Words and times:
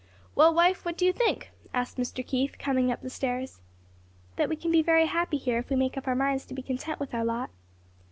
"Well, 0.33 0.51
wife, 0.51 0.83
what 0.83 0.97
do 0.97 1.05
you 1.05 1.13
think?" 1.13 1.51
asked 1.75 1.97
Mr. 1.99 2.25
Keith, 2.25 2.57
coming 2.57 2.91
up 2.91 3.03
the 3.03 3.09
stairs. 3.11 3.61
"That 4.35 4.49
we 4.49 4.55
can 4.55 4.71
be 4.71 4.81
very 4.81 5.05
happy 5.05 5.37
here 5.37 5.59
if 5.59 5.69
we 5.69 5.75
make 5.75 5.95
up 5.95 6.07
our 6.07 6.15
minds 6.15 6.43
to 6.47 6.55
be 6.55 6.63
content 6.63 6.99
with 6.99 7.13
our 7.13 7.23
lot." 7.23 7.51